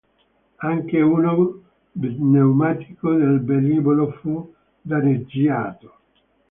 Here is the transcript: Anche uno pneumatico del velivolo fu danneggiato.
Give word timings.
Anche 0.69 0.99
uno 0.99 1.61
pneumatico 1.91 3.13
del 3.13 3.43
velivolo 3.43 4.09
fu 4.13 4.51
danneggiato. 4.81 5.95